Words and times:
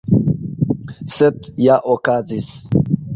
Sed 1.15 1.49
ja 1.65 1.75
okazis! 1.97 2.49